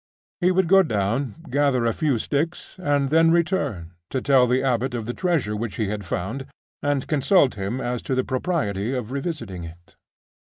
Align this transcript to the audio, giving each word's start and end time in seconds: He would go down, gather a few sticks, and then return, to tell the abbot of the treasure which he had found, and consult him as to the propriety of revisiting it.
He 0.39 0.49
would 0.49 0.67
go 0.67 0.81
down, 0.81 1.35
gather 1.47 1.85
a 1.85 1.93
few 1.93 2.17
sticks, 2.17 2.75
and 2.81 3.11
then 3.11 3.29
return, 3.29 3.93
to 4.09 4.19
tell 4.19 4.47
the 4.47 4.63
abbot 4.63 4.95
of 4.95 5.05
the 5.05 5.13
treasure 5.13 5.55
which 5.55 5.75
he 5.75 5.89
had 5.89 6.03
found, 6.03 6.47
and 6.81 7.05
consult 7.05 7.53
him 7.53 7.79
as 7.79 8.01
to 8.09 8.15
the 8.15 8.23
propriety 8.23 8.95
of 8.95 9.11
revisiting 9.11 9.63
it. 9.63 9.95